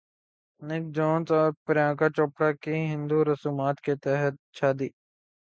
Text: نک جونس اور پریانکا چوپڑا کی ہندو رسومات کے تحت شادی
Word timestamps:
نک 0.61 0.83
جونس 0.95 1.27
اور 1.37 1.49
پریانکا 1.65 2.07
چوپڑا 2.15 2.49
کی 2.63 2.75
ہندو 2.91 3.17
رسومات 3.25 3.77
کے 3.85 3.93
تحت 4.03 4.33
شادی 4.57 4.89